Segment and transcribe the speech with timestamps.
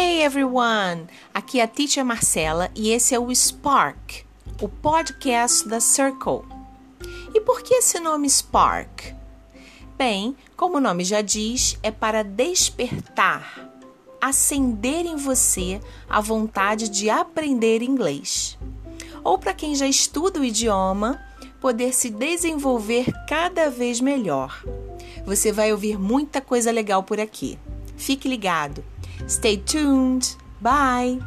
[0.00, 1.08] Hey everyone!
[1.34, 4.24] Aqui é a Teacher Marcela e esse é o Spark,
[4.62, 6.42] o podcast da Circle.
[7.34, 9.12] E por que esse nome Spark?
[9.96, 13.68] Bem, como o nome já diz, é para despertar,
[14.20, 18.56] acender em você a vontade de aprender inglês.
[19.24, 21.20] Ou para quem já estuda o idioma,
[21.60, 24.62] poder se desenvolver cada vez melhor.
[25.26, 27.58] Você vai ouvir muita coisa legal por aqui.
[27.96, 28.84] Fique ligado.
[29.26, 30.36] Stay tuned.
[30.60, 31.20] Bye.